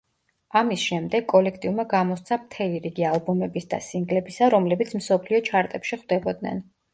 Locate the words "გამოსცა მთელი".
1.91-2.79